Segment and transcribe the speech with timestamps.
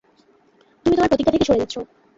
[0.85, 1.75] তুমি তোমার প্রতিজ্ঞা থেকে সরে যাচ্ছ।